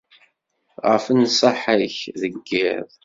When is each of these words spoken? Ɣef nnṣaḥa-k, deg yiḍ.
Ɣef 0.89 1.05
nnṣaḥa-k, 1.09 1.97
deg 2.21 2.33
yiḍ. 2.49 2.89